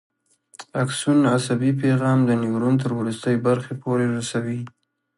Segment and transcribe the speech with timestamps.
[0.83, 4.61] اکسون عصبي پیغام د نیورون تر وروستۍ برخې پورې رسوي.